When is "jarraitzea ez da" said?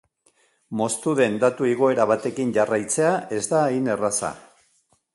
2.57-3.63